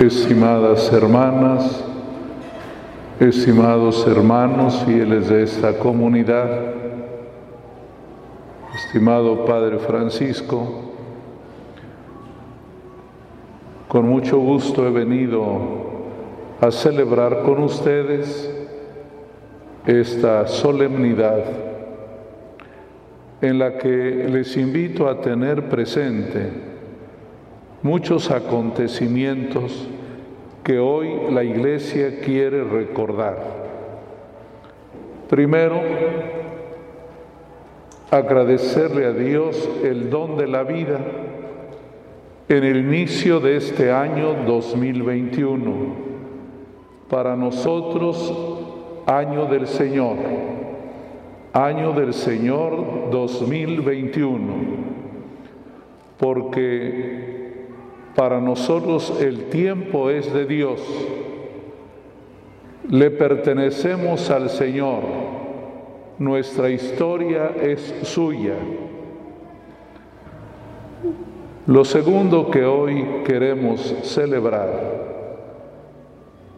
estimadas 0.00 0.92
hermanas, 0.92 1.84
estimados 3.18 4.06
hermanos 4.06 4.84
fieles 4.86 5.28
de 5.28 5.42
esta 5.42 5.76
comunidad, 5.76 6.48
estimado 8.76 9.44
Padre 9.44 9.78
Francisco, 9.78 10.92
con 13.88 14.08
mucho 14.08 14.38
gusto 14.38 14.86
he 14.86 14.90
venido 14.90 15.58
a 16.60 16.70
celebrar 16.70 17.42
con 17.42 17.64
ustedes 17.64 18.54
esta 19.84 20.46
solemnidad 20.46 21.42
en 23.40 23.58
la 23.58 23.78
que 23.78 24.28
les 24.30 24.56
invito 24.56 25.08
a 25.08 25.20
tener 25.20 25.68
presente 25.68 26.67
muchos 27.82 28.30
acontecimientos 28.30 29.88
que 30.64 30.78
hoy 30.78 31.30
la 31.30 31.44
iglesia 31.44 32.20
quiere 32.20 32.64
recordar. 32.64 33.38
Primero, 35.28 35.80
agradecerle 38.10 39.06
a 39.06 39.12
Dios 39.12 39.68
el 39.84 40.10
don 40.10 40.36
de 40.36 40.46
la 40.46 40.62
vida 40.62 40.98
en 42.48 42.64
el 42.64 42.78
inicio 42.78 43.40
de 43.40 43.56
este 43.56 43.92
año 43.92 44.44
2021. 44.46 46.08
Para 47.10 47.36
nosotros, 47.36 48.34
año 49.06 49.46
del 49.46 49.66
Señor, 49.66 50.16
año 51.52 51.92
del 51.92 52.12
Señor 52.12 53.10
2021, 53.10 54.38
porque 56.18 57.17
para 58.18 58.40
nosotros 58.40 59.16
el 59.20 59.44
tiempo 59.44 60.10
es 60.10 60.34
de 60.34 60.44
Dios. 60.44 60.80
Le 62.90 63.12
pertenecemos 63.12 64.28
al 64.30 64.50
Señor. 64.50 65.04
Nuestra 66.18 66.68
historia 66.68 67.52
es 67.62 67.94
suya. 68.02 68.54
Lo 71.66 71.84
segundo 71.84 72.50
que 72.50 72.64
hoy 72.64 73.06
queremos 73.24 73.94
celebrar 74.02 74.68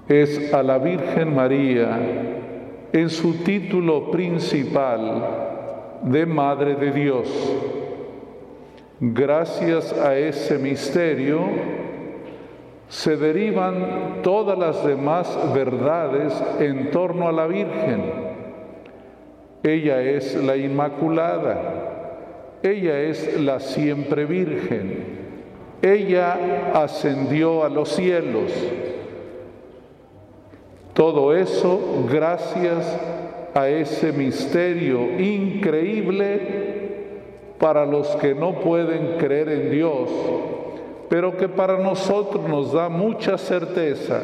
es 0.09 0.55
a 0.55 0.63
la 0.63 0.79
Virgen 0.79 1.35
María 1.35 2.01
en 2.91 3.11
su 3.11 3.35
título 3.35 4.11
principal 4.11 5.99
de 6.05 6.25
Madre 6.25 6.77
de 6.77 6.91
Dios 6.91 7.80
Gracias 9.03 9.95
a 9.95 10.19
ese 10.19 10.59
misterio 10.59 11.41
se 12.91 13.17
derivan 13.17 14.21
todas 14.23 14.59
las 14.59 14.85
demás 14.85 15.39
verdades 15.55 16.35
en 16.59 16.91
torno 16.91 17.27
a 17.27 17.33
la 17.33 17.47
Virgen. 17.47 18.03
Ella 19.63 20.03
es 20.03 20.35
la 20.35 20.55
Inmaculada, 20.55 22.59
ella 22.63 23.01
es 23.01 23.41
la 23.41 23.59
siempre 23.61 24.27
Virgen, 24.27 25.05
ella 25.81 26.73
ascendió 26.75 27.65
a 27.65 27.71
los 27.71 27.89
cielos. 27.89 28.53
Todo 30.93 31.35
eso 31.35 32.07
gracias 32.13 33.01
a 33.55 33.67
ese 33.67 34.13
misterio 34.13 35.19
increíble 35.19 36.80
para 37.61 37.85
los 37.85 38.09
que 38.17 38.35
no 38.35 38.55
pueden 38.55 39.19
creer 39.19 39.51
en 39.51 39.71
Dios, 39.71 40.09
pero 41.11 41.37
que 41.37 41.47
para 41.47 41.77
nosotros 41.77 42.49
nos 42.49 42.73
da 42.73 42.89
mucha 42.89 43.37
certeza. 43.37 44.23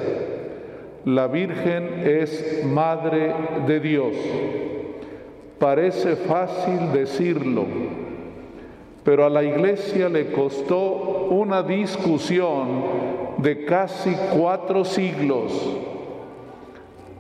La 1.05 1.27
Virgen 1.29 2.03
es 2.05 2.65
Madre 2.65 3.35
de 3.67 3.79
Dios. 3.79 4.15
Parece 5.59 6.17
fácil 6.17 6.93
decirlo, 6.93 7.67
pero 9.05 9.27
a 9.27 9.31
la 9.31 9.45
iglesia 9.45 10.09
le 10.09 10.33
costó 10.33 11.29
una 11.31 11.63
discusión 11.63 12.85
de 13.37 13.67
casi 13.67 14.17
cuatro 14.35 14.83
siglos, 14.83 15.53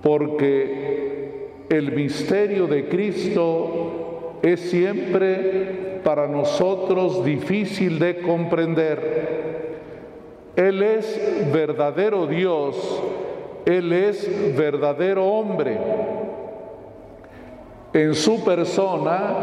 porque 0.02 1.50
el 1.68 1.92
misterio 1.92 2.66
de 2.66 2.88
Cristo 2.88 4.38
es 4.42 4.60
siempre 4.60 5.85
para 6.06 6.28
nosotros 6.28 7.24
difícil 7.24 7.98
de 7.98 8.20
comprender. 8.20 9.80
Él 10.54 10.80
es 10.80 11.52
verdadero 11.52 12.28
Dios, 12.28 13.02
Él 13.64 13.92
es 13.92 14.56
verdadero 14.56 15.26
hombre. 15.26 15.76
En 17.92 18.14
su 18.14 18.44
persona 18.44 19.34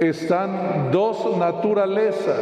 están 0.00 0.90
dos 0.90 1.36
naturalezas, 1.36 2.40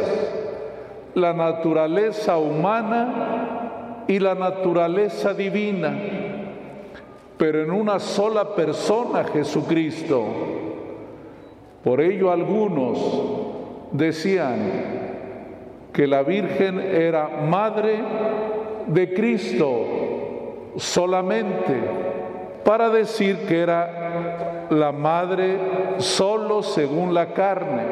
la 1.13 1.31
naturaleza 1.31 2.39
humana 2.39 4.05
y 4.07 4.17
la 4.17 4.33
naturaleza 4.33 5.35
divina, 5.35 5.95
pero 7.37 7.61
en 7.61 7.69
una 7.69 7.99
sola 7.99 8.55
persona 8.55 9.25
Jesucristo. 9.25 10.54
Por 11.85 12.01
ello 12.01 12.31
algunos 12.31 12.97
decían 13.91 14.57
que 15.93 16.07
la 16.07 16.23
Virgen 16.23 16.79
era 16.79 17.27
madre 17.47 17.99
de 18.87 19.13
Cristo 19.13 19.85
solamente, 20.77 21.75
para 22.63 22.89
decir 22.89 23.45
que 23.47 23.59
era 23.59 24.65
la 24.71 24.91
madre 24.91 25.59
solo 25.99 26.63
según 26.63 27.13
la 27.13 27.33
carne. 27.33 27.83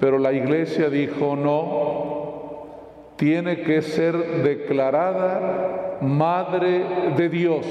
Pero 0.00 0.18
la 0.18 0.32
iglesia 0.32 0.88
dijo 0.88 1.36
no, 1.36 2.62
tiene 3.16 3.60
que 3.60 3.82
ser 3.82 4.42
declarada 4.42 5.98
madre 6.00 6.84
de 7.18 7.28
Dios, 7.28 7.66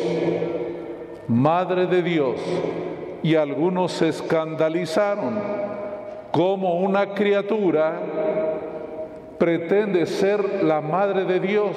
madre 1.28 1.88
de 1.88 2.04
Dios 2.04 2.40
y 3.26 3.34
algunos 3.34 3.92
se 3.92 4.10
escandalizaron 4.10 5.40
como 6.32 6.76
una 6.82 7.16
criatura 7.16 8.00
pretende 9.40 10.06
ser 10.06 10.64
la 10.64 10.80
madre 10.80 11.26
de 11.26 11.40
Dios. 11.40 11.76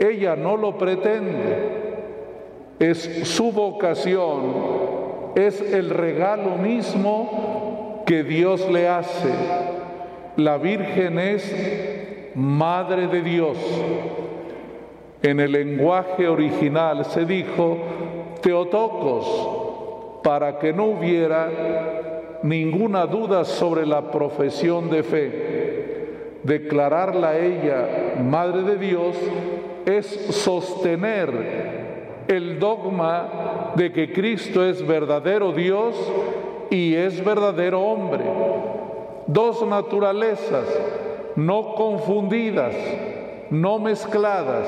Ella 0.00 0.34
no 0.34 0.56
lo 0.56 0.76
pretende. 0.76 1.78
Es 2.80 3.28
su 3.28 3.52
vocación, 3.52 4.40
es 5.36 5.60
el 5.60 5.88
regalo 5.88 6.56
mismo 6.56 8.02
que 8.04 8.24
Dios 8.24 8.68
le 8.68 8.88
hace. 8.88 9.32
La 10.34 10.58
Virgen 10.58 11.20
es 11.20 12.32
Madre 12.34 13.06
de 13.06 13.22
Dios. 13.22 13.56
En 15.22 15.38
el 15.38 15.52
lenguaje 15.52 16.26
original 16.26 17.04
se 17.04 17.24
dijo 17.24 17.78
Teotocos, 18.42 19.59
para 20.22 20.58
que 20.58 20.72
no 20.72 20.86
hubiera 20.86 21.50
ninguna 22.42 23.06
duda 23.06 23.44
sobre 23.44 23.86
la 23.86 24.10
profesión 24.10 24.90
de 24.90 25.02
fe. 25.02 26.40
Declararla 26.42 27.38
ella 27.38 28.14
Madre 28.22 28.62
de 28.62 28.76
Dios 28.78 29.16
es 29.84 30.06
sostener 30.30 31.60
el 32.28 32.58
dogma 32.58 33.72
de 33.74 33.92
que 33.92 34.12
Cristo 34.12 34.64
es 34.64 34.86
verdadero 34.86 35.52
Dios 35.52 35.94
y 36.70 36.94
es 36.94 37.22
verdadero 37.24 37.80
hombre. 37.80 38.24
Dos 39.26 39.66
naturalezas 39.66 40.66
no 41.36 41.74
confundidas, 41.74 42.74
no 43.50 43.78
mezcladas, 43.78 44.66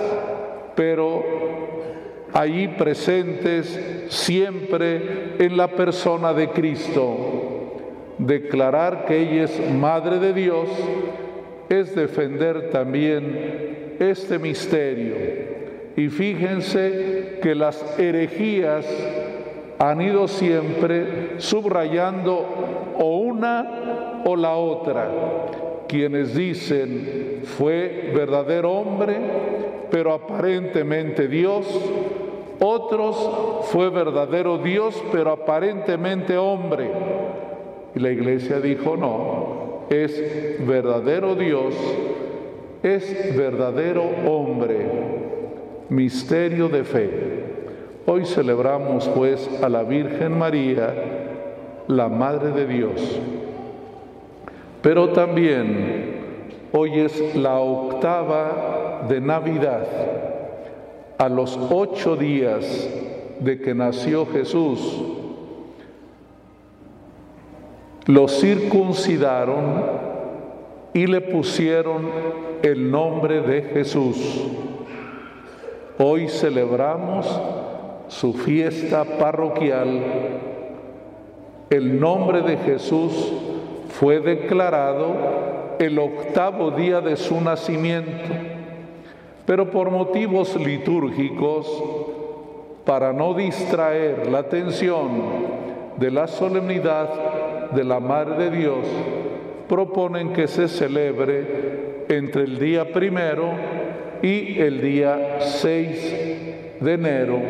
pero 0.75 1.23
allí 2.33 2.69
presentes 2.69 4.07
siempre 4.09 5.35
en 5.39 5.57
la 5.57 5.69
persona 5.69 6.33
de 6.33 6.49
Cristo. 6.49 7.79
Declarar 8.19 9.05
que 9.07 9.19
ella 9.19 9.45
es 9.45 9.71
Madre 9.73 10.19
de 10.19 10.33
Dios 10.33 10.69
es 11.69 11.95
defender 11.95 12.71
también 12.71 13.97
este 13.99 14.39
misterio. 14.39 15.15
Y 15.97 16.09
fíjense 16.09 17.39
que 17.43 17.55
las 17.55 17.99
herejías 17.99 18.87
han 19.79 20.01
ido 20.01 20.29
siempre 20.29 21.39
subrayando 21.39 22.95
o 22.99 23.19
una 23.19 24.23
o 24.25 24.37
la 24.37 24.55
otra. 24.55 25.11
Quienes 25.89 26.35
dicen 26.35 27.41
fue 27.45 28.13
verdadero 28.15 28.71
hombre, 28.73 29.17
pero 29.91 30.15
aparentemente 30.15 31.29
Dios, 31.29 31.67
otros 32.61 33.67
fue 33.71 33.91
verdadero 33.91 34.59
Dios, 34.59 35.03
pero 35.13 35.33
aparentemente 35.33 36.37
hombre. 36.37 36.91
Y 37.95 37.99
la 37.99 38.11
iglesia 38.11 38.61
dijo, 38.61 38.97
no, 38.97 39.87
es 39.91 40.65
verdadero 40.67 41.35
Dios 41.35 41.75
es 42.83 43.37
verdadero 43.37 44.03
hombre, 44.27 44.87
misterio 45.89 46.69
de 46.69 46.83
fe. 46.83 47.11
Hoy 48.07 48.27
celebramos 48.27 49.09
pues 49.09 49.49
a 49.63 49.69
la 49.69 49.85
Virgen 49.85 50.37
María, 50.37 50.93
la 51.87 52.09
Madre 52.09 52.51
de 52.51 52.67
Dios. 52.67 53.21
Pero 54.83 55.11
también 55.11 56.23
hoy 56.73 56.99
es 56.99 57.37
la 57.37 57.61
octava 57.61 59.07
de 59.09 59.21
Navidad, 59.21 59.87
a 61.23 61.29
los 61.29 61.57
ocho 61.71 62.17
días 62.17 62.91
de 63.39 63.61
que 63.61 63.77
nació 63.77 64.27
Jesús. 64.27 65.05
Lo 68.07 68.27
circuncidaron 68.27 69.85
y 70.93 71.07
le 71.07 71.21
pusieron 71.21 72.11
el 72.65 72.91
nombre 72.91 73.41
de 73.41 73.63
Jesús. 73.63 74.17
Hoy 75.97 76.27
celebramos 76.27 77.41
su 78.09 78.33
fiesta 78.33 79.05
parroquial. 79.05 80.01
El 81.71 82.01
nombre 82.01 82.43
de 82.43 82.57
Jesús 82.57 83.33
fue 83.91 84.19
declarado 84.19 85.77
el 85.79 86.01
octavo 86.01 86.73
día 86.73 87.01
de 87.01 87.15
su 87.15 87.41
nacimiento, 87.41 88.11
pero 89.47 89.71
por 89.71 89.91
motivos 89.91 90.57
litúrgicos, 90.57 91.67
para 92.85 93.13
no 93.13 93.35
distraer 93.35 94.29
la 94.31 94.41
atención 94.41 95.11
de 95.97 96.11
la 96.11 96.27
solemnidad 96.27 97.71
de 97.71 97.85
la 97.85 98.01
Madre 98.01 98.51
de 98.51 98.57
Dios, 98.57 98.87
proponen 99.69 100.33
que 100.33 100.49
se 100.49 100.69
celebre 100.69 102.05
entre 102.09 102.43
el 102.43 102.59
día 102.59 102.93
primero 102.93 103.51
y 104.23 104.61
el 104.61 104.81
día 104.81 105.39
6 105.41 106.79
de 106.81 106.93
enero. 106.93 107.41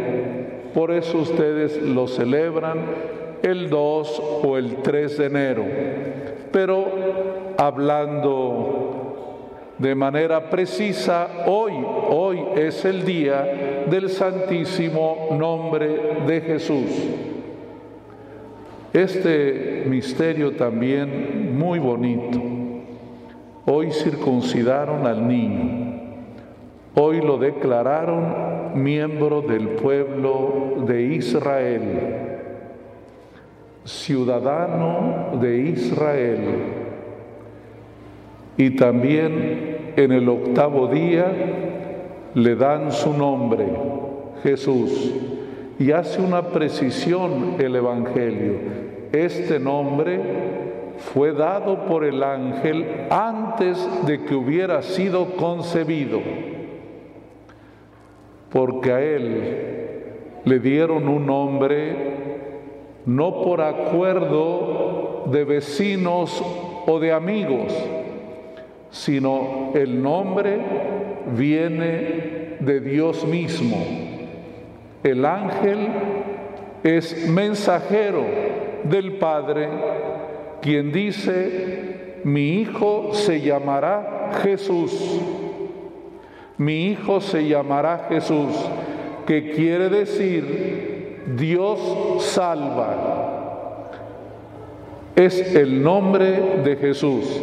Por 0.74 0.90
eso 0.90 1.18
ustedes 1.18 1.80
lo 1.82 2.06
celebran 2.08 2.78
el 3.42 3.68
2 3.68 4.22
o 4.44 4.56
el 4.56 4.76
3 4.76 5.18
de 5.18 5.26
enero. 5.26 5.64
Pero 6.50 6.86
hablando 7.58 8.91
de 9.78 9.94
manera 9.94 10.50
precisa, 10.50 11.28
hoy, 11.46 11.72
hoy 12.10 12.40
es 12.56 12.84
el 12.84 13.04
día 13.04 13.84
del 13.90 14.08
santísimo 14.10 15.28
nombre 15.32 16.22
de 16.26 16.40
Jesús. 16.40 16.90
Este 18.92 19.84
misterio 19.86 20.52
también 20.52 21.56
muy 21.56 21.78
bonito. 21.78 22.40
Hoy 23.64 23.90
circuncidaron 23.90 25.06
al 25.06 25.26
niño. 25.26 25.92
Hoy 26.94 27.22
lo 27.22 27.38
declararon 27.38 28.82
miembro 28.82 29.40
del 29.40 29.68
pueblo 29.70 30.84
de 30.86 31.02
Israel, 31.04 31.82
ciudadano 33.84 35.38
de 35.40 35.58
Israel. 35.70 36.81
Y 38.62 38.70
también 38.76 39.94
en 39.96 40.12
el 40.12 40.28
octavo 40.28 40.86
día 40.86 41.26
le 42.32 42.54
dan 42.54 42.92
su 42.92 43.12
nombre, 43.12 43.66
Jesús 44.44 45.12
y 45.80 45.90
hace 45.90 46.22
una 46.22 46.42
precisión 46.42 47.56
el 47.58 47.74
Evangelio. 47.74 48.54
Este 49.10 49.58
nombre 49.58 50.20
fue 50.96 51.32
dado 51.32 51.86
por 51.86 52.04
el 52.04 52.22
ángel 52.22 52.86
antes 53.10 53.84
de 54.06 54.22
que 54.22 54.36
hubiera 54.36 54.80
sido 54.82 55.34
concebido, 55.36 56.20
porque 58.52 58.92
a 58.92 59.00
él 59.00 60.04
le 60.44 60.58
dieron 60.60 61.08
un 61.08 61.26
nombre 61.26 61.96
no 63.06 63.42
por 63.42 63.60
acuerdo 63.60 65.24
de 65.32 65.42
vecinos 65.42 66.40
o 66.86 67.00
de 67.00 67.10
amigos, 67.12 67.72
sino 68.92 69.72
el 69.74 70.00
nombre 70.00 70.60
viene 71.36 72.56
de 72.60 72.80
Dios 72.80 73.26
mismo 73.26 74.12
el 75.02 75.24
ángel 75.24 75.88
es 76.84 77.28
mensajero 77.28 78.24
del 78.84 79.14
Padre, 79.14 79.68
quien 80.60 80.92
dice, 80.92 82.20
mi 82.22 82.60
hijo 82.60 83.12
se 83.12 83.40
llamará 83.40 84.30
Jesús. 84.42 85.20
Mi 86.56 86.86
hijo 86.86 87.20
se 87.20 87.48
llamará 87.48 88.06
Jesús, 88.08 88.54
que 89.26 89.50
quiere 89.50 89.88
decir 89.88 91.24
Dios 91.36 92.22
salva. 92.24 93.90
Es 95.16 95.54
el 95.56 95.82
nombre 95.82 96.62
de 96.64 96.76
Jesús 96.76 97.42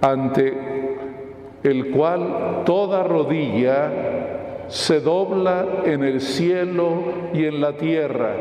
ante 0.00 0.54
el 1.62 1.90
cual 1.90 2.62
toda 2.64 3.02
rodilla 3.02 3.90
se 4.68 5.00
dobla 5.00 5.82
en 5.84 6.04
el 6.04 6.20
cielo 6.20 7.02
y 7.32 7.46
en 7.46 7.60
la 7.60 7.76
tierra, 7.76 8.34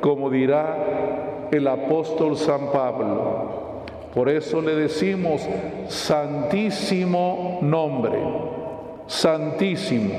como 0.00 0.30
dirá 0.30 1.48
el 1.52 1.68
apóstol 1.68 2.36
San 2.36 2.72
Pablo. 2.72 3.84
Por 4.14 4.28
eso 4.28 4.62
le 4.62 4.74
decimos 4.74 5.46
santísimo 5.88 7.58
nombre, 7.62 8.18
santísimo, 9.06 10.14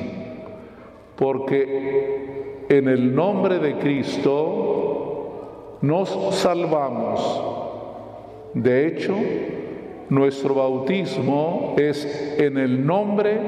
porque 1.16 2.66
en 2.70 2.88
el 2.88 3.14
nombre 3.14 3.60
de 3.60 3.78
Cristo 3.80 5.80
nos 5.82 6.36
salvamos. 6.36 7.44
De 8.54 8.88
hecho, 8.88 9.16
nuestro 10.10 10.56
bautismo 10.56 11.76
es 11.78 12.36
en 12.38 12.58
el 12.58 12.86
nombre 12.86 13.40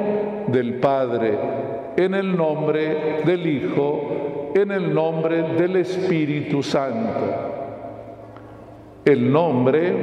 del 0.48 0.76
Padre, 0.76 1.38
en 1.98 2.14
el 2.14 2.36
nombre 2.36 3.22
del 3.26 3.48
Hijo, 3.48 4.52
en 4.56 4.72
el 4.72 4.94
nombre 4.94 5.42
del 5.54 5.78
Espíritu 5.78 6.62
Santo. 6.62 7.20
El 9.04 9.32
nombre 9.32 9.94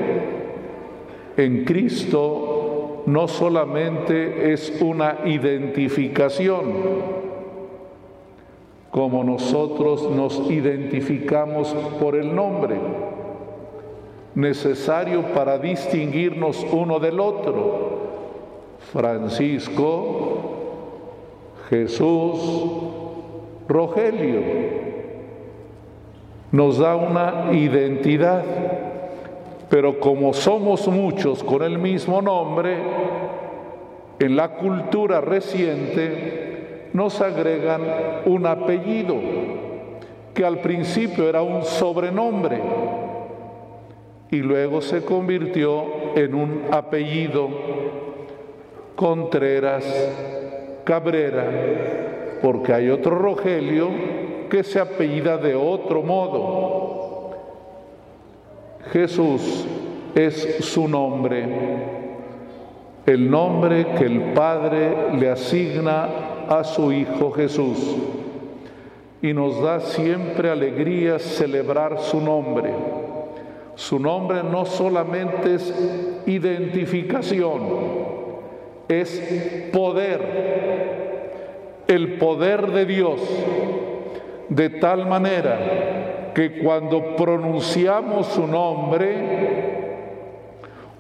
en 1.37 1.65
Cristo 1.65 3.05
no 3.07 3.29
solamente 3.29 4.53
es 4.53 4.81
una 4.83 5.19
identificación, 5.25 7.19
como 8.91 9.23
nosotros 9.23 10.11
nos 10.11 10.51
identificamos 10.51 11.73
por 12.01 12.17
el 12.17 12.35
nombre, 12.35 12.77
necesario 14.39 15.35
para 15.35 15.59
distinguirnos 15.59 16.65
uno 16.71 17.01
del 17.01 17.19
otro. 17.19 17.99
Francisco, 18.93 20.39
Jesús, 21.69 22.39
Rogelio. 23.67 24.41
Nos 26.53 26.79
da 26.79 26.95
una 26.95 27.53
identidad, 27.53 28.45
pero 29.69 29.99
como 29.99 30.33
somos 30.33 30.87
muchos 30.87 31.43
con 31.43 31.65
el 31.65 31.77
mismo 31.77 32.23
nombre, 32.23 32.77
en 34.21 34.37
la 34.37 34.55
cultura 34.55 35.21
reciente 35.21 36.91
nos 36.93 37.21
agregan 37.21 37.83
un 38.25 38.47
apellido 38.47 39.17
que 40.33 40.45
al 40.45 40.61
principio 40.61 41.29
era 41.29 41.43
un 41.43 41.65
sobrenombre 41.65 42.63
y 44.31 44.37
luego 44.37 44.81
se 44.81 45.05
convirtió 45.05 45.85
en 46.15 46.35
un 46.35 46.63
apellido 46.71 47.49
Contreras 48.95 49.85
Cabrera, 50.85 51.45
porque 52.43 52.73
hay 52.73 52.91
otro 52.91 53.17
Rogelio 53.17 53.89
que 54.51 54.65
se 54.65 54.81
apellida 54.81 55.37
de 55.37 55.55
otro 55.55 56.03
modo. 56.03 57.31
Jesús 58.91 59.67
es 60.15 60.65
su 60.65 60.89
nombre, 60.89 61.47
el 63.07 63.31
nombre 63.31 63.87
que 63.99 64.05
el 64.05 64.33
Padre 64.33 65.15
le 65.19 65.31
asigna 65.31 66.09
a 66.49 66.65
su 66.65 66.91
Hijo 66.93 67.31
Jesús. 67.33 67.97
Y 69.21 69.33
nos 69.33 69.61
da 69.63 69.81
siempre 69.81 70.51
alegría 70.51 71.19
celebrar 71.19 71.99
su 72.01 72.21
nombre. 72.21 72.73
Su 73.79 73.99
nombre 74.01 74.43
no 74.43 74.67
solamente 74.67 75.55
es 75.55 75.73
identificación, 76.27 77.63
es 78.89 79.71
poder, 79.73 81.31
el 81.87 82.19
poder 82.19 82.73
de 82.73 82.87
Dios, 82.87 83.21
de 84.49 84.71
tal 84.71 85.07
manera 85.07 86.33
que 86.35 86.59
cuando 86.59 87.15
pronunciamos 87.15 88.27
su 88.27 88.49
nombre, 88.49 89.15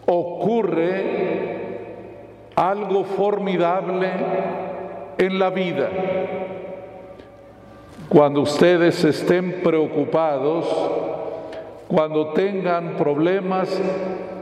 ocurre 0.06 1.02
algo 2.54 3.02
formidable 3.02 4.08
en 5.18 5.36
la 5.36 5.50
vida. 5.50 5.88
Cuando 8.08 8.42
ustedes 8.42 9.02
estén 9.02 9.62
preocupados, 9.64 10.97
cuando 11.88 12.28
tengan 12.28 12.96
problemas, 12.96 13.80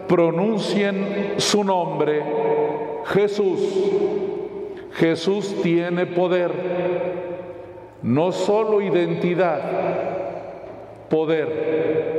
pronuncien 0.09 1.35
su 1.37 1.63
nombre, 1.65 2.23
Jesús. 3.07 3.61
Jesús 4.93 5.55
tiene 5.63 6.07
poder, 6.07 6.51
no 8.03 8.33
solo 8.33 8.81
identidad, 8.81 9.61
poder. 11.09 12.17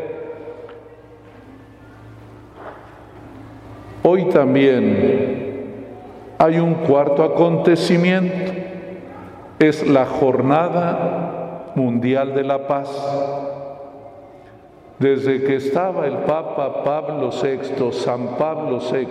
Hoy 4.03 4.25
también 4.29 5.57
hay 6.38 6.60
un 6.60 6.75
cuarto 6.75 7.24
acontecimiento, 7.24 8.53
es 9.60 9.86
la 9.88 10.05
jornada 10.05 11.74
mundial 11.75 12.34
de 12.34 12.43
la 12.43 12.67
paz. 12.67 13.37
Desde 15.00 15.44
que 15.44 15.56
estaba 15.56 16.08
el 16.08 16.18
Papa 16.20 16.84
Pablo 16.84 17.30
VI, 17.30 17.92
San 17.92 18.38
Pablo 18.38 18.80
VI, 18.80 19.08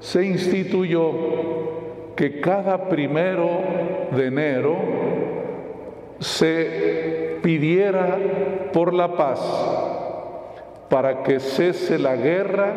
se 0.00 0.24
instituyó 0.24 1.12
que 2.14 2.40
cada 2.40 2.88
primero 2.88 3.48
de 4.10 4.26
enero 4.26 4.76
se 6.20 7.38
pidiera 7.42 8.18
por 8.72 8.92
la 8.92 9.16
paz 9.16 9.40
para 10.88 11.22
que 11.22 11.40
cese 11.40 11.98
la 11.98 12.16
guerra 12.16 12.74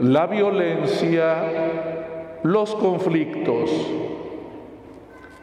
la 0.00 0.26
violencia, 0.26 1.36
los 2.42 2.74
conflictos, 2.74 3.70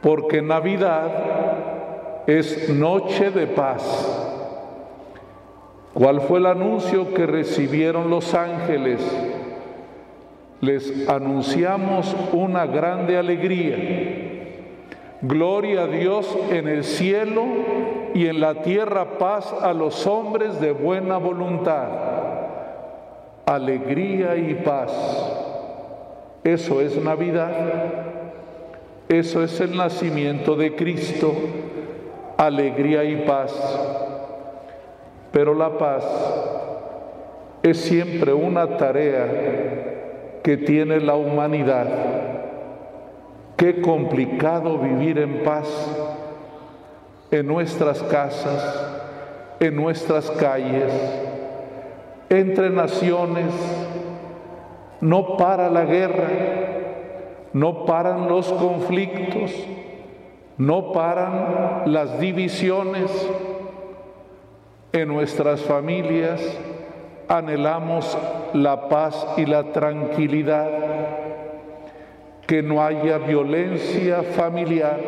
porque 0.01 0.41
Navidad 0.41 2.23
es 2.27 2.69
noche 2.69 3.29
de 3.29 3.47
paz. 3.47 4.26
¿Cuál 5.97 6.21
fue 6.21 6.37
el 6.37 6.45
anuncio 6.45 7.11
que 7.15 7.25
recibieron 7.25 8.11
los 8.11 8.35
ángeles? 8.35 9.01
Les 10.61 11.09
anunciamos 11.09 12.15
una 12.33 12.67
grande 12.67 13.17
alegría. 13.17 13.77
Gloria 15.23 15.85
a 15.85 15.87
Dios 15.87 16.37
en 16.51 16.67
el 16.67 16.83
cielo 16.83 17.45
y 18.13 18.27
en 18.27 18.39
la 18.39 18.61
tierra 18.61 19.17
paz 19.17 19.51
a 19.59 19.73
los 19.73 20.05
hombres 20.05 20.61
de 20.61 20.71
buena 20.71 21.17
voluntad 21.17 21.87
alegría 23.47 24.35
y 24.35 24.53
paz. 24.55 24.91
Eso 26.43 26.79
es 26.79 26.95
Navidad. 27.01 27.51
Eso 29.09 29.41
es 29.41 29.59
el 29.61 29.75
nacimiento 29.75 30.55
de 30.57 30.75
Cristo, 30.75 31.33
alegría 32.37 33.03
y 33.05 33.25
paz. 33.25 33.51
Pero 35.31 35.53
la 35.53 35.77
paz 35.77 36.03
es 37.63 37.81
siempre 37.81 38.33
una 38.33 38.77
tarea 38.77 39.27
que 40.43 40.57
tiene 40.57 40.99
la 40.99 41.15
humanidad. 41.15 41.87
Qué 43.55 43.81
complicado 43.81 44.77
vivir 44.77 45.17
en 45.17 45.43
paz 45.43 45.67
en 47.31 47.45
nuestras 47.47 48.01
casas, 48.03 48.89
en 49.59 49.75
nuestras 49.75 50.31
calles, 50.31 50.93
entre 52.29 52.69
naciones, 52.69 53.51
no 55.01 55.37
para 55.37 55.69
la 55.69 55.85
guerra, 55.85 56.29
no 57.53 57.85
paran 57.85 58.27
los 58.27 58.51
conflictos, 58.53 59.51
no 60.57 60.91
paran 60.91 61.91
las 61.91 62.19
divisiones. 62.19 63.11
En 64.93 65.09
nuestras 65.09 65.61
familias 65.61 66.41
anhelamos 67.27 68.17
la 68.53 68.87
paz 68.87 69.27
y 69.37 69.45
la 69.45 69.71
tranquilidad, 69.71 70.69
que 72.45 72.63
no 72.63 72.83
haya 72.83 73.17
violencia 73.17 74.23
familiar, 74.23 74.99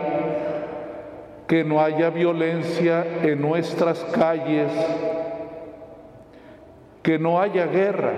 que 1.48 1.63
no 1.63 1.81
haya 1.81 2.09
violencia 2.09 3.05
en 3.24 3.41
nuestras 3.41 4.03
calles, 4.13 4.69
que 7.01 7.17
no 7.17 7.41
haya 7.41 7.65
guerra. 7.65 8.12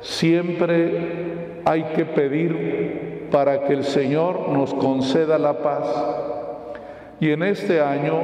Siempre 0.00 1.60
hay 1.64 1.84
que 1.94 2.04
pedir 2.04 3.28
para 3.30 3.64
que 3.64 3.74
el 3.74 3.84
Señor 3.84 4.48
nos 4.48 4.74
conceda 4.74 5.38
la 5.38 5.58
paz. 5.58 5.86
Y 7.20 7.30
en 7.30 7.44
este 7.44 7.80
año 7.80 8.20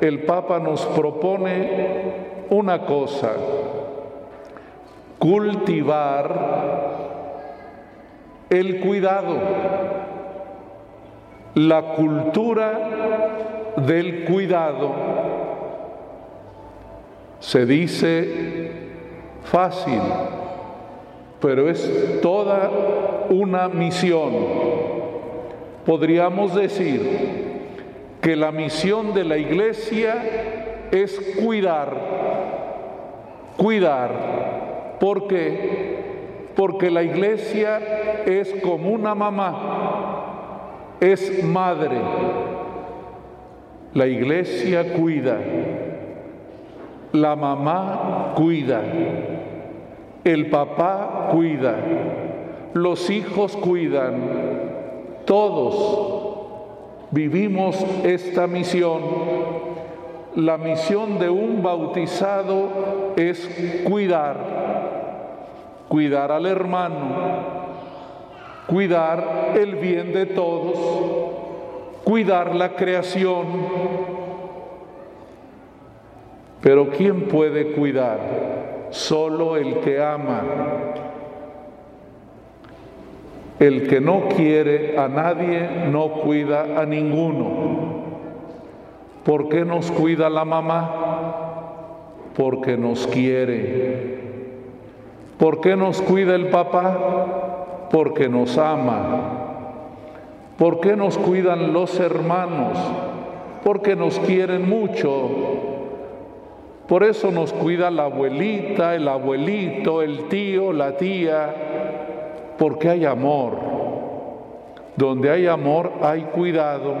el 0.00 0.24
Papa 0.24 0.58
nos 0.58 0.84
propone 0.86 2.46
una 2.50 2.84
cosa, 2.84 3.32
cultivar 5.18 6.66
el 8.50 8.80
cuidado, 8.80 9.36
la 11.54 11.82
cultura 11.94 12.78
del 13.76 14.24
cuidado 14.24 14.94
se 17.40 17.66
dice 17.66 18.70
fácil, 19.44 20.00
pero 21.40 21.68
es 21.68 22.20
toda 22.20 22.70
una 23.30 23.68
misión. 23.68 24.32
Podríamos 25.84 26.54
decir 26.54 27.45
que 28.26 28.34
la 28.34 28.50
misión 28.50 29.14
de 29.14 29.22
la 29.22 29.38
iglesia 29.38 30.16
es 30.90 31.16
cuidar, 31.40 31.96
cuidar. 33.56 34.96
¿Por 34.98 35.28
qué? 35.28 36.48
Porque 36.56 36.90
la 36.90 37.04
iglesia 37.04 37.78
es 38.26 38.52
como 38.64 38.90
una 38.90 39.14
mamá, 39.14 40.96
es 40.98 41.44
madre. 41.44 42.00
La 43.94 44.08
iglesia 44.08 44.92
cuida. 44.94 45.38
La 47.12 47.36
mamá 47.36 48.32
cuida, 48.34 48.82
el 50.24 50.50
papá 50.50 51.28
cuida, 51.30 51.76
los 52.74 53.08
hijos 53.08 53.56
cuidan, 53.56 54.16
todos 55.26 56.15
vivimos 57.16 57.82
esta 58.04 58.46
misión. 58.46 59.00
La 60.34 60.58
misión 60.58 61.18
de 61.18 61.30
un 61.30 61.62
bautizado 61.62 63.14
es 63.16 63.82
cuidar, 63.88 64.36
cuidar 65.88 66.30
al 66.30 66.44
hermano, 66.44 66.96
cuidar 68.66 69.54
el 69.54 69.76
bien 69.76 70.12
de 70.12 70.26
todos, 70.26 70.78
cuidar 72.04 72.54
la 72.54 72.76
creación, 72.76 73.46
pero 76.60 76.90
¿quién 76.90 77.28
puede 77.28 77.72
cuidar? 77.72 78.88
Solo 78.90 79.56
el 79.56 79.80
que 79.80 80.02
ama. 80.02 80.42
El 83.58 83.88
que 83.88 84.00
no 84.00 84.28
quiere 84.28 84.98
a 84.98 85.08
nadie 85.08 85.86
no 85.90 86.08
cuida 86.12 86.80
a 86.80 86.84
ninguno. 86.84 88.04
¿Por 89.24 89.48
qué 89.48 89.64
nos 89.64 89.90
cuida 89.90 90.28
la 90.28 90.44
mamá? 90.44 90.90
Porque 92.36 92.76
nos 92.76 93.06
quiere. 93.06 94.20
¿Por 95.38 95.60
qué 95.60 95.74
nos 95.74 96.02
cuida 96.02 96.34
el 96.34 96.48
papá? 96.48 97.88
Porque 97.90 98.28
nos 98.28 98.58
ama. 98.58 99.32
¿Por 100.58 100.80
qué 100.80 100.96
nos 100.96 101.16
cuidan 101.16 101.72
los 101.72 101.98
hermanos? 101.98 102.78
Porque 103.64 103.96
nos 103.96 104.18
quieren 104.20 104.68
mucho 104.68 105.30
por 106.88 107.02
eso 107.02 107.32
nos 107.32 107.52
cuida 107.52 107.90
la 107.90 108.04
abuelita, 108.04 108.94
el 108.94 109.08
abuelito, 109.08 110.02
el 110.02 110.28
tío, 110.28 110.72
la 110.72 110.96
tía, 110.96 111.65
porque 112.58 112.88
hay 112.88 113.04
amor. 113.04 113.52
Donde 114.96 115.30
hay 115.30 115.46
amor 115.46 115.92
hay 116.02 116.22
cuidado, 116.22 116.94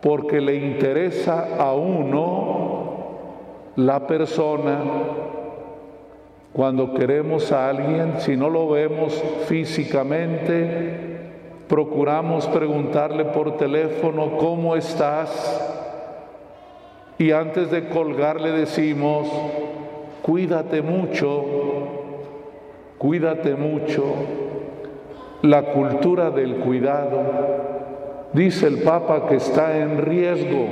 porque 0.00 0.40
le 0.40 0.56
interesa 0.56 1.56
a 1.58 1.72
uno 1.74 2.88
la 3.76 4.06
persona. 4.06 4.80
Cuando 6.52 6.92
queremos 6.92 7.52
a 7.52 7.68
alguien, 7.68 8.14
si 8.18 8.36
no 8.36 8.50
lo 8.50 8.68
vemos 8.68 9.22
físicamente, 9.46 11.08
procuramos 11.68 12.48
preguntarle 12.48 13.26
por 13.26 13.56
teléfono, 13.56 14.38
¿cómo 14.38 14.74
estás? 14.74 15.64
Y 17.18 17.30
antes 17.30 17.70
de 17.70 17.88
colgar 17.88 18.40
le 18.40 18.50
decimos, 18.50 19.28
cuídate 20.22 20.82
mucho, 20.82 21.44
cuídate 22.98 23.54
mucho, 23.54 24.04
la 25.42 25.72
cultura 25.72 26.30
del 26.30 26.56
cuidado, 26.56 27.22
dice 28.32 28.66
el 28.66 28.82
Papa 28.82 29.26
que 29.28 29.36
está 29.36 29.78
en 29.78 29.98
riesgo, 29.98 30.66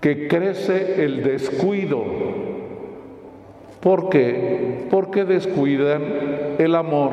que 0.00 0.28
crece 0.28 1.04
el 1.04 1.22
descuido. 1.22 2.04
¿Por 3.80 4.08
qué? 4.08 4.86
Porque 4.90 5.24
descuidan 5.24 6.02
el 6.58 6.74
amor. 6.74 7.12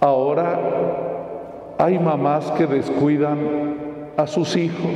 Ahora 0.00 0.58
hay 1.78 1.98
mamás 1.98 2.50
que 2.52 2.66
descuidan 2.66 4.04
a 4.16 4.26
sus 4.26 4.56
hijos, 4.56 4.90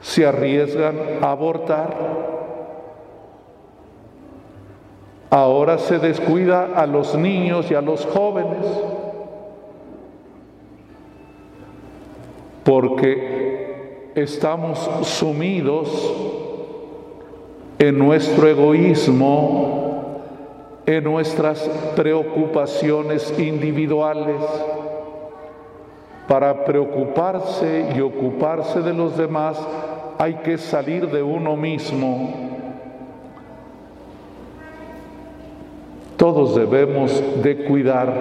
se 0.00 0.26
arriesgan 0.26 0.96
a 1.22 1.30
abortar. 1.30 2.37
Ahora 5.30 5.76
se 5.78 5.98
descuida 5.98 6.70
a 6.74 6.86
los 6.86 7.14
niños 7.14 7.70
y 7.70 7.74
a 7.74 7.82
los 7.82 8.06
jóvenes 8.06 8.66
porque 12.64 14.10
estamos 14.14 14.78
sumidos 15.02 15.88
en 17.78 17.98
nuestro 17.98 18.48
egoísmo, 18.48 20.22
en 20.86 21.04
nuestras 21.04 21.60
preocupaciones 21.94 23.38
individuales 23.38 24.42
para 26.26 26.64
preocuparse 26.64 27.88
y 27.96 28.00
ocuparse 28.00 28.80
de 28.80 28.92
los 28.92 29.16
demás 29.16 29.58
hay 30.18 30.34
que 30.34 30.58
salir 30.58 31.08
de 31.10 31.22
uno 31.22 31.56
mismo. 31.56 32.47
Todos 36.18 36.56
debemos 36.56 37.22
de 37.42 37.64
cuidar. 37.64 38.12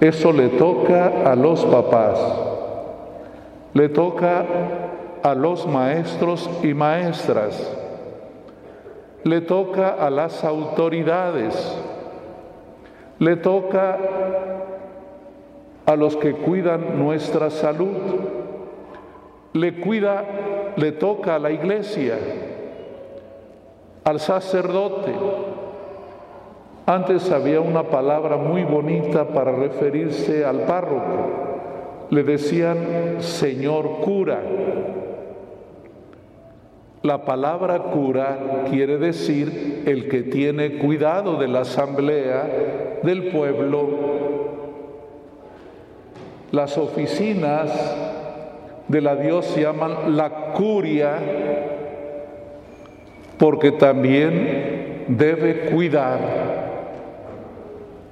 Eso 0.00 0.32
le 0.32 0.48
toca 0.48 1.22
a 1.24 1.36
los 1.36 1.64
papás, 1.64 2.20
le 3.72 3.88
toca 3.88 4.44
a 5.22 5.34
los 5.34 5.66
maestros 5.66 6.50
y 6.62 6.74
maestras, 6.74 7.74
le 9.22 9.40
toca 9.40 9.90
a 9.90 10.10
las 10.10 10.44
autoridades, 10.44 11.54
le 13.20 13.36
toca 13.36 13.98
a 15.86 15.96
los 15.96 16.16
que 16.16 16.32
cuidan 16.34 16.98
nuestra 16.98 17.48
salud. 17.48 17.96
Le 19.52 19.80
cuida, 19.80 20.24
le 20.76 20.92
toca 20.92 21.36
a 21.36 21.38
la 21.38 21.50
iglesia, 21.50 22.18
al 24.04 24.20
sacerdote. 24.20 25.12
Antes 26.88 27.30
había 27.30 27.60
una 27.60 27.82
palabra 27.82 28.38
muy 28.38 28.64
bonita 28.64 29.28
para 29.28 29.52
referirse 29.52 30.42
al 30.46 30.60
párroco. 30.60 32.06
Le 32.08 32.22
decían 32.22 33.18
Señor 33.18 34.00
cura. 34.00 34.40
La 37.02 37.26
palabra 37.26 37.78
cura 37.78 38.38
quiere 38.70 38.96
decir 38.96 39.82
el 39.84 40.08
que 40.08 40.22
tiene 40.22 40.78
cuidado 40.78 41.36
de 41.36 41.48
la 41.48 41.60
asamblea, 41.60 42.48
del 43.02 43.24
pueblo, 43.32 43.88
las 46.52 46.78
oficinas 46.78 47.70
de 48.88 49.00
la 49.02 49.14
Dios 49.14 49.44
se 49.44 49.60
llaman 49.60 50.16
la 50.16 50.30
curia 50.54 51.18
porque 53.36 53.72
también 53.72 55.04
debe 55.08 55.66
cuidar. 55.70 56.67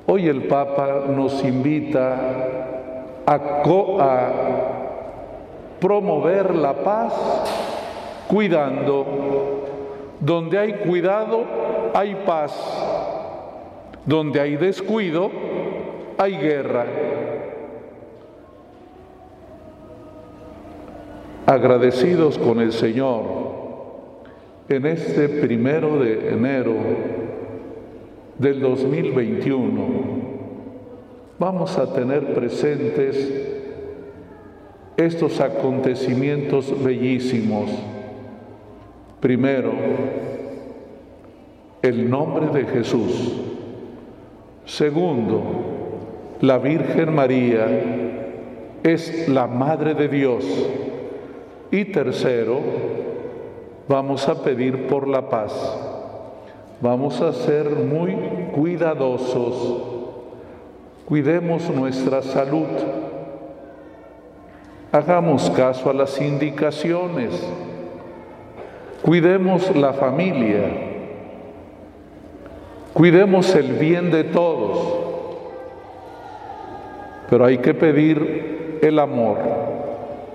Hoy 0.06 0.28
el 0.28 0.44
Papa 0.44 1.04
nos 1.08 1.42
invita 1.44 2.16
a, 3.26 4.32
promover 5.80 6.54
la 6.54 6.74
paz 6.74 7.12
cuidando. 8.28 9.04
Donde 10.20 10.58
hay 10.58 10.72
cuidado, 10.74 11.44
hay 11.92 12.14
paz. 12.24 12.52
Donde 14.04 14.40
hay 14.40 14.56
descuido, 14.56 15.30
hay 16.18 16.36
guerra. 16.36 16.86
agradecidos 21.46 22.38
con 22.38 22.60
el 22.60 22.72
Señor 22.72 23.22
en 24.68 24.84
este 24.84 25.28
primero 25.28 26.00
de 26.00 26.30
enero 26.30 26.74
del 28.38 28.60
2021, 28.60 29.82
vamos 31.38 31.78
a 31.78 31.92
tener 31.92 32.34
presentes 32.34 33.46
estos 34.96 35.40
acontecimientos 35.40 36.82
bellísimos. 36.82 37.70
Primero, 39.20 39.72
el 41.82 42.08
nombre 42.10 42.46
de 42.48 42.66
Jesús. 42.66 43.34
Segundo, 44.64 45.42
la 46.40 46.58
Virgen 46.58 47.14
María 47.14 47.66
es 48.82 49.28
la 49.28 49.46
Madre 49.46 49.94
de 49.94 50.08
Dios 50.08 50.44
y 51.70 51.86
tercero, 51.86 52.60
vamos 53.88 54.28
a 54.28 54.42
pedir 54.42 54.86
por 54.86 55.08
la 55.08 55.28
paz. 55.28 55.85
Vamos 56.80 57.22
a 57.22 57.32
ser 57.32 57.70
muy 57.70 58.14
cuidadosos. 58.54 59.82
Cuidemos 61.06 61.70
nuestra 61.70 62.20
salud. 62.20 62.66
Hagamos 64.92 65.50
caso 65.50 65.88
a 65.88 65.94
las 65.94 66.20
indicaciones. 66.20 67.30
Cuidemos 69.00 69.74
la 69.74 69.94
familia. 69.94 70.64
Cuidemos 72.92 73.54
el 73.54 73.72
bien 73.72 74.10
de 74.10 74.24
todos. 74.24 74.98
Pero 77.30 77.46
hay 77.46 77.56
que 77.58 77.72
pedir 77.72 78.80
el 78.82 78.98
amor 78.98 79.38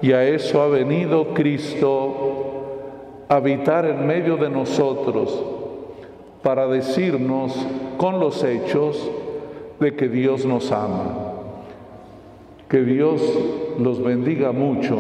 y 0.01 0.11
a 0.13 0.23
eso 0.23 0.61
ha 0.61 0.67
venido 0.67 1.35
Cristo 1.35 3.25
a 3.29 3.35
habitar 3.35 3.85
en 3.85 4.07
medio 4.07 4.35
de 4.35 4.49
nosotros 4.49 5.60
para 6.43 6.67
decirnos 6.67 7.55
con 7.97 8.19
los 8.19 8.43
hechos 8.43 9.09
de 9.79 9.95
que 9.95 10.07
Dios 10.09 10.45
nos 10.45 10.71
ama. 10.71 11.33
Que 12.69 12.81
Dios 12.81 13.21
los 13.79 14.01
bendiga 14.01 14.51
mucho 14.51 14.97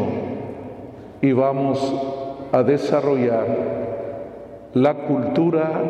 y 1.21 1.31
vamos 1.31 1.93
a 2.51 2.63
desarrollar 2.63 3.47
la 4.73 4.93
cultura 4.93 5.81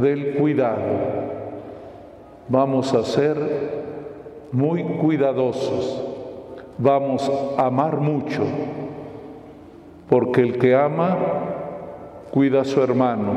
del 0.00 0.34
cuidado. 0.34 0.82
Vamos 2.48 2.92
a 2.94 3.04
ser 3.04 3.36
muy 4.52 4.82
cuidadosos 4.82 6.06
vamos 6.78 7.30
a 7.56 7.66
amar 7.66 7.98
mucho, 7.98 8.42
porque 10.08 10.42
el 10.42 10.58
que 10.58 10.74
ama 10.74 11.16
cuida 12.30 12.62
a 12.62 12.64
su 12.64 12.82
hermano, 12.82 13.32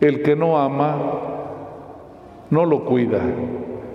el 0.00 0.22
que 0.22 0.36
no 0.36 0.58
ama 0.58 0.96
no 2.50 2.64
lo 2.64 2.84
cuida. 2.84 3.20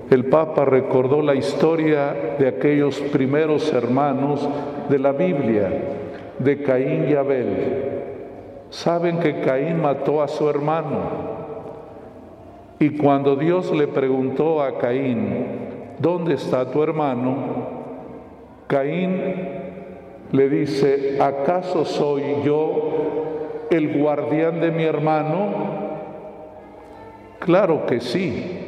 El 0.09 0.25
Papa 0.25 0.65
recordó 0.65 1.21
la 1.21 1.35
historia 1.35 2.35
de 2.37 2.47
aquellos 2.47 2.99
primeros 2.99 3.71
hermanos 3.71 4.47
de 4.89 4.99
la 4.99 5.13
Biblia, 5.13 5.69
de 6.37 6.61
Caín 6.63 7.07
y 7.09 7.13
Abel. 7.13 7.47
Saben 8.69 9.19
que 9.19 9.39
Caín 9.39 9.81
mató 9.81 10.21
a 10.21 10.27
su 10.27 10.49
hermano. 10.49 11.31
Y 12.79 12.97
cuando 12.97 13.35
Dios 13.35 13.71
le 13.71 13.87
preguntó 13.87 14.61
a 14.61 14.79
Caín, 14.79 15.45
¿dónde 15.99 16.33
está 16.33 16.69
tu 16.69 16.83
hermano? 16.83 17.35
Caín 18.67 19.21
le 20.31 20.49
dice, 20.49 21.17
¿acaso 21.21 21.85
soy 21.85 22.23
yo 22.43 23.67
el 23.69 23.97
guardián 23.97 24.59
de 24.59 24.71
mi 24.71 24.83
hermano? 24.83 25.80
Claro 27.41 27.85
que 27.85 27.99
sí. 27.99 28.59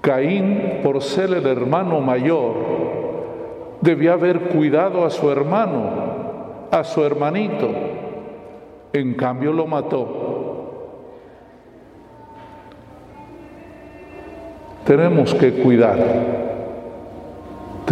Caín, 0.00 0.80
por 0.82 1.00
ser 1.00 1.32
el 1.32 1.46
hermano 1.46 2.00
mayor, 2.00 2.54
debía 3.80 4.14
haber 4.14 4.40
cuidado 4.48 5.04
a 5.04 5.10
su 5.10 5.30
hermano, 5.30 5.90
a 6.72 6.82
su 6.82 7.04
hermanito. 7.04 7.70
En 8.92 9.14
cambio 9.14 9.52
lo 9.52 9.66
mató. 9.68 10.18
Tenemos 14.84 15.32
que 15.34 15.52
cuidar 15.62 16.42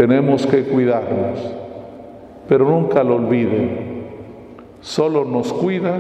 tenemos 0.01 0.47
que 0.47 0.65
cuidarnos, 0.65 1.39
pero 2.49 2.65
nunca 2.65 3.03
lo 3.03 3.17
olviden. 3.17 3.91
solo 4.81 5.27
nos 5.27 5.53
cuida 5.53 5.99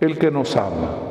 el 0.00 0.18
que 0.18 0.30
nos 0.30 0.56
ama. 0.56 1.05